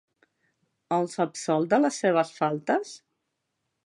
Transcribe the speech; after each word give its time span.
Els 0.95 1.17
absol 1.25 1.67
de 1.73 1.79
les 1.83 1.99
seves 2.05 2.31
faltes? 2.39 2.95